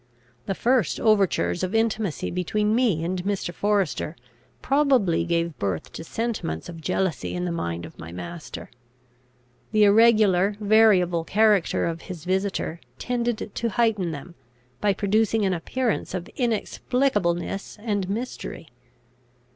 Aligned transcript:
The 0.47 0.55
first 0.55 0.99
overtures 0.99 1.61
of 1.61 1.75
intimacy 1.75 2.31
between 2.31 2.73
me 2.73 3.03
and 3.05 3.23
Mr. 3.23 3.53
Forester 3.53 4.15
probably 4.63 5.25
gave 5.25 5.55
birth 5.59 5.91
to 5.93 6.03
sentiments 6.03 6.67
of 6.67 6.81
jealousy 6.81 7.35
in 7.35 7.45
the 7.45 7.51
mind 7.51 7.85
of 7.85 7.99
my 7.99 8.11
master. 8.11 8.71
The 9.71 9.83
irregular, 9.83 10.55
variable 10.59 11.23
character 11.23 11.85
of 11.85 12.01
his 12.01 12.25
visitor 12.25 12.79
tended 12.97 13.51
to 13.53 13.69
heighten 13.69 14.09
them, 14.09 14.33
by 14.79 14.93
producing 14.93 15.45
an 15.45 15.53
appearance 15.53 16.15
of 16.15 16.23
inexplicableness 16.35 17.77
and 17.79 18.09
mystery. 18.09 18.69